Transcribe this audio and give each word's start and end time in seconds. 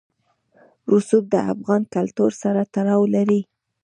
رسوب 0.91 1.23
د 1.33 1.35
افغان 1.53 1.81
کلتور 1.95 2.31
سره 2.41 2.61
تړاو 2.73 3.03
لري. 3.15 3.41